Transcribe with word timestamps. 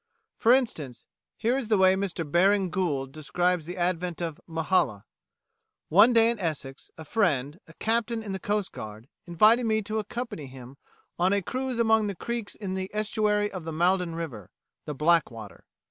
For 0.35 0.51
instance, 0.51 1.05
here 1.37 1.55
is 1.55 1.67
the 1.67 1.77
way 1.77 1.93
Mr 1.93 2.25
Baring 2.25 2.71
Gould 2.71 3.11
describes 3.11 3.67
the 3.67 3.77
advent 3.77 4.19
of 4.19 4.41
"Mehalah." 4.47 5.03
"One 5.89 6.11
day 6.11 6.31
in 6.31 6.39
Essex, 6.39 6.89
a 6.97 7.05
friend, 7.05 7.59
a 7.67 7.73
captain 7.75 8.23
in 8.23 8.31
the 8.31 8.39
coastguard, 8.39 9.07
invited 9.27 9.67
me 9.67 9.83
to 9.83 9.99
accompany 9.99 10.47
him 10.47 10.77
on 11.19 11.33
a 11.33 11.43
cruise 11.43 11.77
among 11.77 12.07
the 12.07 12.15
creeks 12.15 12.55
in 12.55 12.73
the 12.73 12.89
estuary 12.91 13.51
of 13.51 13.63
the 13.63 13.71
Maldon 13.71 14.15
river 14.15 14.49
the 14.85 14.95
Blackwater. 14.95 15.65